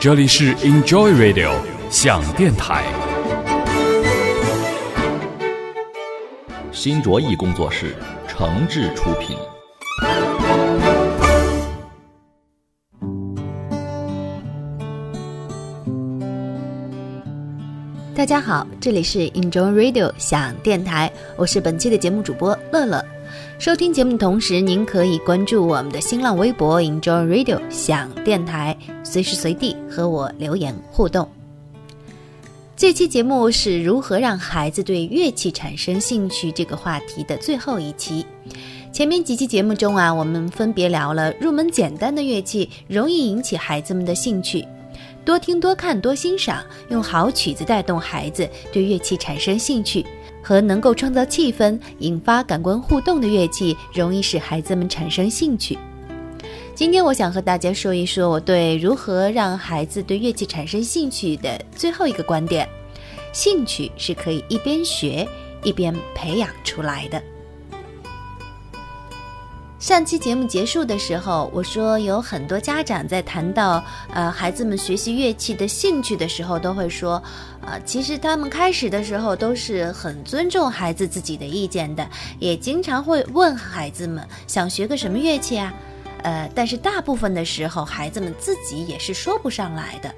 [0.00, 1.52] 这里是 Enjoy Radio
[1.90, 2.82] 想电台。
[6.72, 7.94] 新卓艺工作室
[8.26, 9.36] 诚挚出品。
[18.14, 23.04] 大家好，这里是 Enjoy Radio 想电台，我是本期的节目主播乐乐。
[23.58, 31.28] 收听节目的同时，您可以关注我们的新浪微博 Enjoy Radio 想电台，随时随地和我留言互动。
[32.76, 38.24] 这期节目是如何让孩子对乐器产生兴趣这个话题的最后一期。
[38.90, 44.66] 前面几期节目中啊，我们分别聊了入门简单的乐器容易引起孩子们的兴趣。
[45.22, 50.04] 多听、多看、多欣赏，用好曲子带动孩子对乐器产生兴趣，
[50.42, 55.78] 和能够创造气氛、引发感官互动的乐器，容易使孩子们产生兴趣。
[56.74, 62.66] 今天我想和大家说一说我对如何让孩子对乐器产生兴趣的最后一个观点：
[63.32, 65.28] 兴趣是可以一边学
[65.62, 67.22] 一边培养出来的。
[69.80, 77.20] 上期节目结束的时候，我说有很多家长在谈到呃孩子们学习乐器的兴趣的时候，都会说，
[77.62, 82.06] 呃，其实他们开始的时候都是很尊重孩子自己的意见的，
[82.38, 85.72] 也经常会问孩子们想学个什么乐器啊，
[86.24, 90.14] 呃，但是大部分的时候孩子们自己也是说不上来的，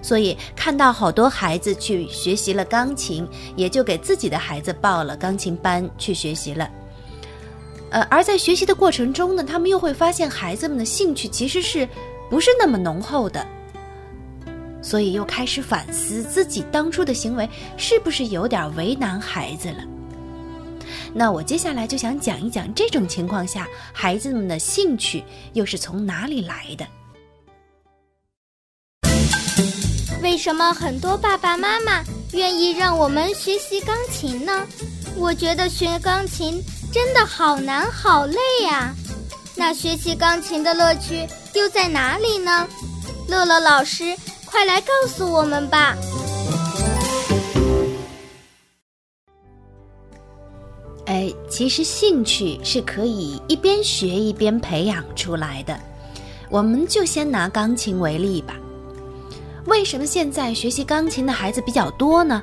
[0.00, 6.66] 所以看到好多孩子去学习了钢琴，也就给自己的孩子报了钢琴班去学习了。
[7.92, 11.86] 呃，而在学习的过程中呢，他们又会发现孩子们的兴趣其实是
[12.30, 13.46] 不是那么浓厚的，
[14.80, 19.84] 所以又开始反思自己当初的行为是不是有点为难孩子了。
[21.12, 25.22] 那我接下来就想讲一讲这种情况下孩子们的兴趣
[25.52, 26.86] 又是从哪里来的？
[30.22, 34.66] 为什么很多爸爸妈妈愿意让我们学习钢琴呢？
[35.14, 36.58] 我觉得学钢琴。
[36.92, 38.94] 真的好难好累呀，
[39.56, 42.68] 那学习钢琴的乐趣又在哪里呢？
[43.28, 44.14] 乐乐老师，
[44.44, 45.96] 快来告诉我们吧！
[51.06, 55.74] 哎，其实兴趣是可以一边学一边培养出来的。
[56.50, 58.54] 我们就先拿钢琴为例吧。
[59.64, 62.42] 为什么现在学习钢琴的孩子比较多呢？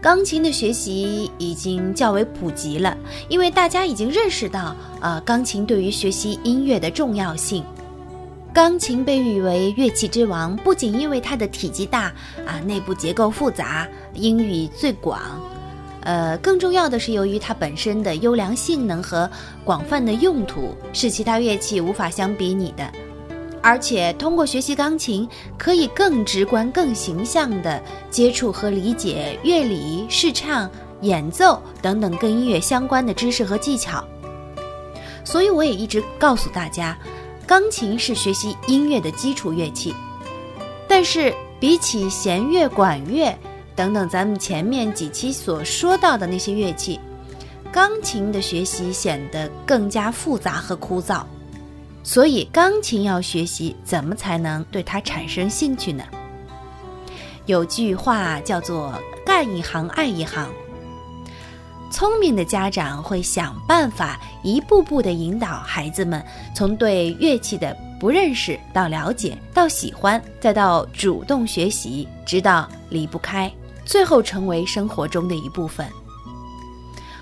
[0.00, 2.96] 钢琴的学习已经较为普及了，
[3.28, 7.64] 因为大家已经认识到，呃，钢琴对于学习音乐的重要性。
[8.54, 12.12] 钢琴被誉为乐器之王，不仅因为它的体积大，
[12.46, 15.20] 啊，内部结构复杂，音域最广，
[16.04, 19.28] 呃，更重要的是由于它本身的优良性能和
[19.64, 22.88] 广泛的用途，是其他乐器无法相比拟的。
[23.62, 30.70] 而且通过学习钢琴，可以更直观、更形象地接触和理解乐理、视唱、
[31.00, 34.04] 演奏等等跟音乐相关的知识和技巧。
[35.24, 36.96] 所以我也一直告诉大家，
[37.46, 39.94] 钢琴是学习音乐的基础乐器。
[40.86, 43.36] 但是比起弦乐、管乐
[43.76, 46.98] 等等咱们前面几期所说到的那些乐器，
[47.70, 51.22] 钢琴的学习显得更加复杂和枯燥。
[52.08, 56.02] 所以，钢琴要学习，怎么才能对它产生兴趣呢？
[57.44, 58.94] 有句话叫做
[59.26, 60.48] “干一行爱一行”。
[61.92, 66.24] 聪明的家长会想办法，一步步地引导孩子们
[66.54, 73.52] 从对乐器的不认识到了解，到喜欢，再到主动学习，直到离不开，
[73.84, 75.86] 最后成为生活中的一部分。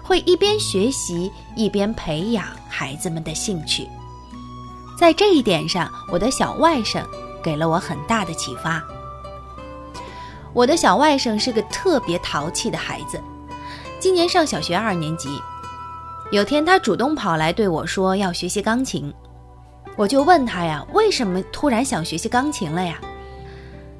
[0.00, 3.88] 会一边学习一边培养孩子们的兴趣。
[4.96, 7.04] 在这一点上，我的小外甥
[7.42, 8.82] 给了我很大的启发。
[10.54, 13.20] 我的小外甥是个特别淘气的孩子，
[14.00, 15.38] 今年上小学二年级。
[16.32, 19.12] 有天，他主动跑来对我说要学习钢琴，
[19.96, 22.98] 我就问他呀，为什么突然想学习钢琴了呀？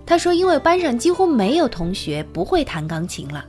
[0.06, 3.44] 他说，因为班上几乎没有同学不会弹钢琴了。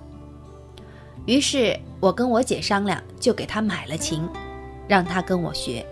[1.25, 4.27] 于是我跟我姐商量，就给他买了琴，
[4.85, 5.85] 让他跟我学。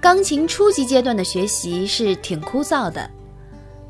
[0.00, 3.10] 钢琴初级阶段的学习是挺枯燥的，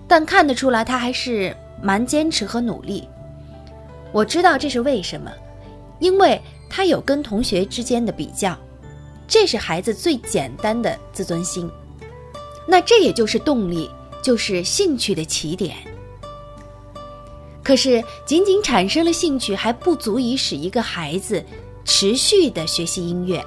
[0.08, 3.06] 但看得出来他还是蛮坚持和努力。
[4.12, 5.31] 我知道这是为什么，
[5.99, 8.56] 因为他有跟同学之间的比较，
[9.29, 11.70] 这是孩子最简单的自尊心。
[12.67, 13.91] 那这也就是动力，
[14.23, 15.76] 就是兴趣的起点。
[17.62, 21.44] 可是，仅仅产生了兴趣还不足以使一个孩子
[21.85, 23.44] 持续的学习音乐。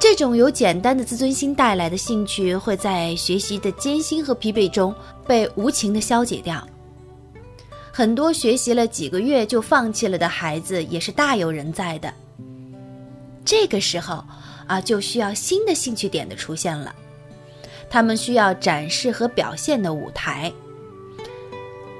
[0.00, 4.94] 这种由简单的自尊心带来的兴趣，会在学习的艰辛和疲惫中
[5.26, 6.66] 被无情的消解掉。
[7.92, 12.10] 很多学习了几个月就放弃了的孩子，也是大有人在的。
[13.44, 14.24] 这个时候
[14.66, 16.94] 啊，就需要新的兴趣点的出现了。
[17.90, 20.50] 他们需要展示和表现的舞台。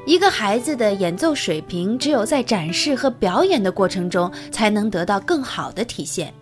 [0.06, 6.32] 一个孩子的演奏水平，只有在展示和表演的过程中，才能得到更好的体现。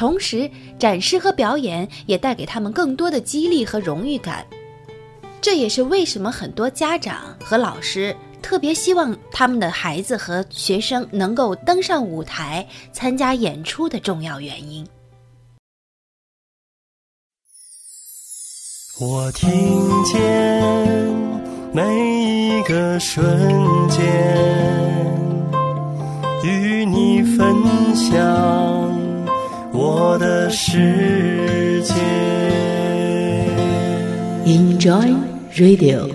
[0.00, 4.46] 同时，展示和表演也带给他们更多的激励和荣誉感。
[5.42, 14.86] 这也是为什么很多家长和老师特别希望他们的孩子和学生能够登上舞台参加演出的重要原因。
[18.98, 19.50] 我听
[20.04, 20.16] 见
[21.74, 23.22] 每一个瞬
[23.90, 24.00] 间，
[26.42, 27.54] 与你分
[27.94, 28.89] 享
[29.72, 31.94] 我的世界。
[34.44, 35.14] Enjoy
[35.54, 36.10] Radio.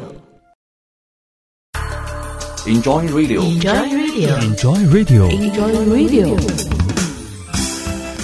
[2.66, 4.40] Enjoy Radio，Enjoy Radio.
[4.40, 5.30] Enjoy Radio。
[5.30, 6.38] Enjoy Radio.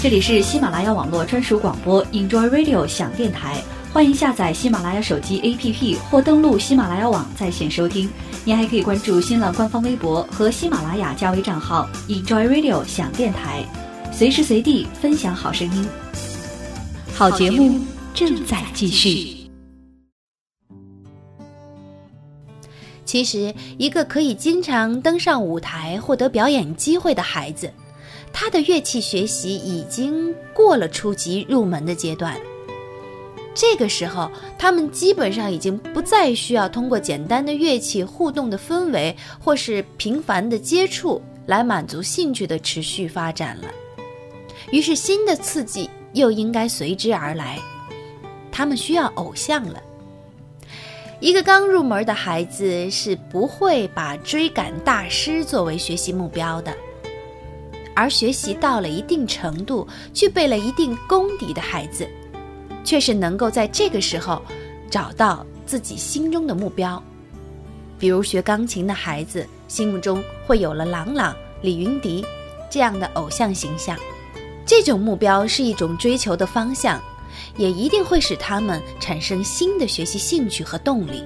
[0.01, 3.61] 这里是喜马拉雅网络专属广播 Enjoy Radio 响电台，
[3.93, 8.09] 欢迎下载喜马拉雅手机 APP 或登录喜马拉雅网在线收听。
[8.43, 13.63] 您还可以关注新浪官方微博和喜马拉雅加微账号 Enjoy Radio 响电台，
[14.11, 15.87] 随时随地分享好声音。
[17.13, 17.79] 好节目
[18.13, 19.49] 正在继续。
[23.05, 27.71] 其实，一个可以经常登上舞台、获得表演机会的孩子，
[28.31, 32.39] 他的乐器学习已经过了初级入门的阶段。
[33.53, 43.67] 这个时候，他们基本上已经不再需要通过简单的乐器互动的氛围，或是频繁的接触来满足兴趣的持续发展了。
[44.71, 47.59] 于是，新的刺激又应该随之而来，
[48.51, 49.81] 他们需要偶像了。
[51.19, 56.73] 一个刚入门的孩子是不会把追赶大师作为学习目标的，
[57.93, 62.09] 而学习到了一定程度、具备了一定功底的孩子，
[62.83, 64.41] 却是能够在这个时候
[64.89, 67.01] 找到自己心中的目标。
[67.99, 72.25] 比如学钢琴的孩子，心目中会有了郎朗、李云迪
[72.67, 73.95] 这样的偶像形象，
[74.71, 76.97] 这种目标是一种追求的方向。
[77.57, 81.25] 也一定会使他们产生新的学习兴趣和动力。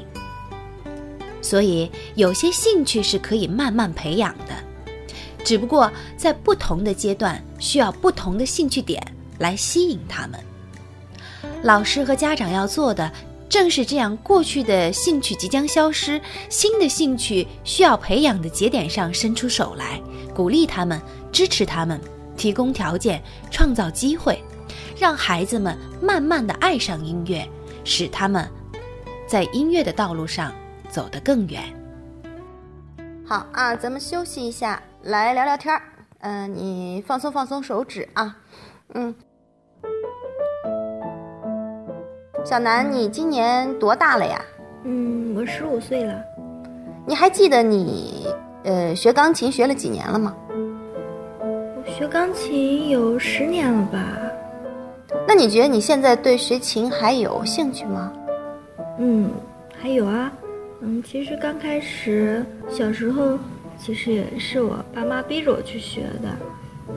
[1.40, 4.56] 所以，有些兴趣是可以慢慢培养的，
[5.44, 9.00] 只不过在不同的阶段需要不同的兴趣点
[9.38, 10.40] 来吸引他们。
[11.62, 13.12] 老师和家长要做的
[13.48, 16.20] 正是这样：过去的兴趣即将消失，
[16.50, 20.02] 新的兴趣需要培养的节点上伸出手来，
[20.34, 21.00] 鼓励他们，
[21.32, 22.02] 支持他们，
[22.36, 24.42] 提供条件，创造机会。
[24.98, 27.48] 让孩子们慢慢的爱上音乐，
[27.84, 28.48] 使他们
[29.28, 30.54] 在音乐的道路上
[30.90, 31.62] 走得更远。
[33.26, 35.82] 好啊，咱们休息一下，来聊聊天儿。
[36.20, 38.38] 嗯、呃，你放松放松手指啊。
[38.94, 39.14] 嗯，
[42.46, 44.42] 小南，你今年多大了呀？
[44.84, 46.24] 嗯，我十五岁了。
[47.06, 48.28] 你还记得你
[48.64, 50.36] 呃学钢琴学了几年了吗？
[51.88, 54.00] 我学钢琴有十年了吧。
[55.28, 58.12] 那你觉得你现在对学琴还有兴趣吗？
[58.98, 59.30] 嗯，
[59.80, 60.32] 还有啊。
[60.82, 63.38] 嗯，其实刚开始小时候，
[63.78, 66.30] 其实也是我爸妈逼着我去学的。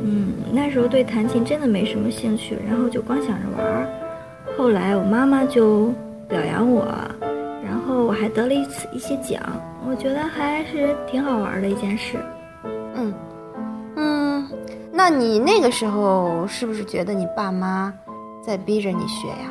[0.02, 3.87] 嗯，那时候对弹琴真的没什么兴趣，然后就光想着玩儿。
[4.57, 5.92] 后来我妈妈就
[6.26, 6.87] 表扬我，
[7.62, 9.42] 然后我还得了一次一些奖，
[9.87, 12.16] 我觉得还是挺好玩的一件事。
[15.11, 17.91] 那你那个时候是不是觉得你爸妈？
[18.43, 19.49] 在逼着你学呀？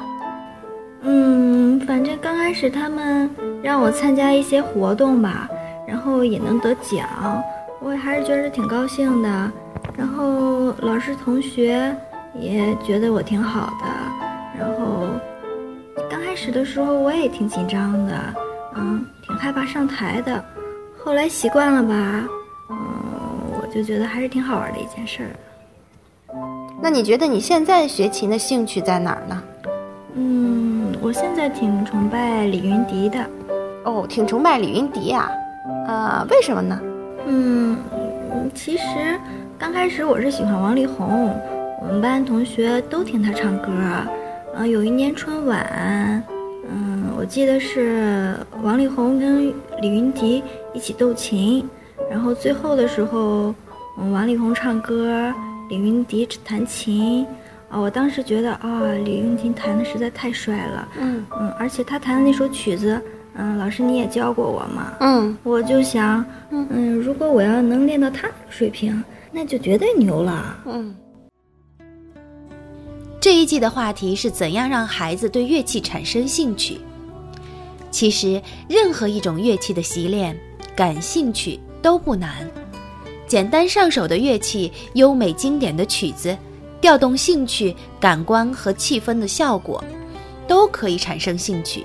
[1.02, 3.28] 嗯，反正刚开始他们
[3.64, 5.50] 让我参加一些活动吧，
[5.88, 7.42] 然后也能得奖，
[7.82, 9.52] 我还是觉得挺高兴的。
[9.98, 11.92] 然后老师同学
[12.36, 14.60] 也觉得我挺好的。
[14.60, 15.08] 然后
[16.08, 18.16] 刚开始的时候我也挺紧张的，
[18.76, 20.46] 嗯，挺害怕上台的。
[21.04, 22.28] 后来习惯了吧，
[22.70, 22.78] 嗯，
[23.60, 25.30] 我就觉得还是挺好玩的一件事儿。
[26.80, 29.44] 那你觉得你现在学琴的兴趣在哪儿呢？
[30.14, 33.20] 嗯，我现在挺崇拜李云迪的。
[33.84, 35.30] 哦，挺崇拜李云迪啊，
[35.88, 36.80] 呃，为什么呢？
[37.26, 37.78] 嗯，
[38.54, 39.20] 其实
[39.58, 41.34] 刚开始我是喜欢王力宏，
[41.82, 43.70] 我们班同学都听他唱歌。
[44.56, 46.24] 嗯，有一年春晚，
[46.70, 50.44] 嗯，我记得是王力宏跟李云迪
[50.74, 51.68] 一起斗琴，
[52.10, 53.54] 然后最后的时候，
[54.00, 55.34] 嗯，王力宏唱歌，
[55.70, 57.26] 李云迪弹琴。
[57.70, 60.88] 啊，我当时觉得啊，李云迪弹的实在太帅了。
[61.00, 63.02] 嗯嗯，而且他弹的那首曲子，
[63.34, 64.94] 嗯，老师你也教过我嘛。
[65.02, 70.58] 嗯，我就想，嗯，如果我要能练到他水平，那就绝对牛了。
[70.66, 70.96] 嗯。
[73.20, 76.78] 这一季的话题是怎样让孩子对乐器产生兴趣？
[77.92, 80.38] 其实，任何一种乐器的习练，
[80.74, 82.50] 感兴趣都不难。
[83.28, 86.36] 简单上手的乐器，优美经典的曲子。
[86.80, 89.84] 调动兴趣、感官和气氛的效果，
[90.48, 91.84] 都可以产生兴趣。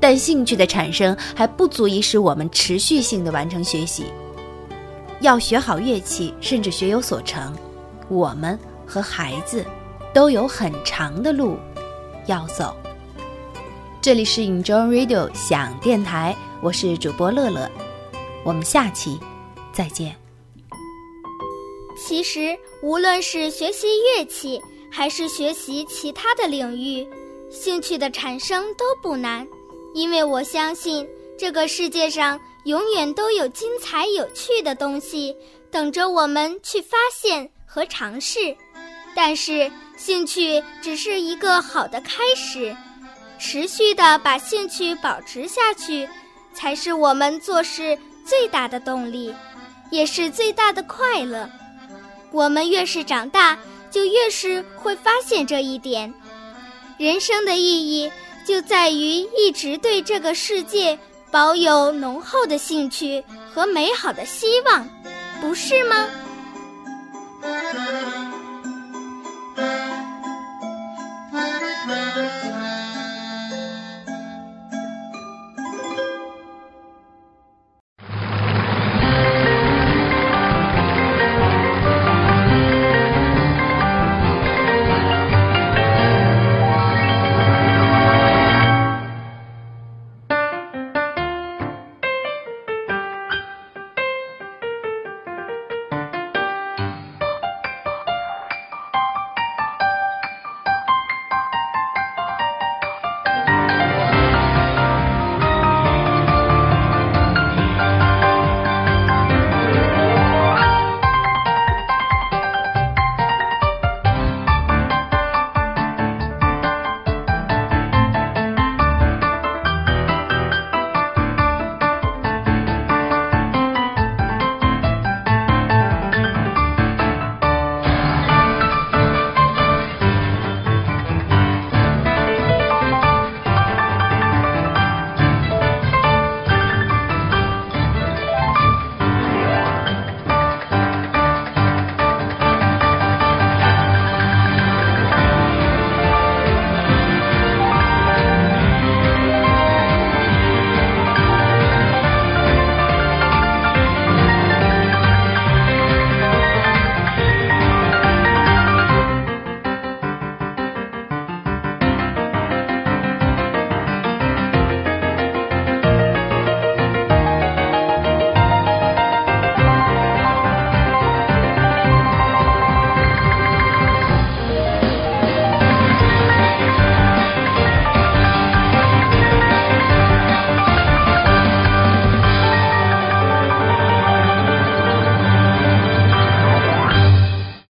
[0.00, 4.06] 但兴趣的产生还不足以使我们持续性的完成学习。
[5.20, 7.54] 要学好乐器，甚至学有所成，
[8.08, 9.64] 我们和孩子
[10.12, 11.56] 都有很长的路
[12.26, 12.76] 要走。
[14.02, 17.70] 这里是 Enjoy Radio 想电台，我是主播乐乐，
[18.44, 19.18] 我们下期
[19.72, 20.23] 再见。
[21.96, 24.60] 其实，无论是学习乐器，
[24.90, 27.06] 还是学习其他的领域，
[27.50, 29.46] 兴趣的产生都不难，
[29.94, 31.06] 因为我相信
[31.38, 35.36] 这个世界上永远都有精彩有趣的东西
[35.70, 38.54] 等着我们去发现和尝试。
[39.14, 42.76] 但是，兴趣只是一个好的开始，
[43.38, 46.08] 持续的把兴趣保持下去，
[46.52, 47.96] 才是我们做事
[48.26, 49.32] 最大的动力，
[49.90, 51.48] 也是最大的快乐。
[52.34, 53.56] 我们越是长大，
[53.92, 56.12] 就越是会发现这一点。
[56.98, 58.10] 人生的意义
[58.44, 60.98] 就在于一直对这个世界
[61.30, 63.24] 保有浓厚的兴趣
[63.54, 64.84] 和美好的希望，
[65.40, 66.08] 不是吗？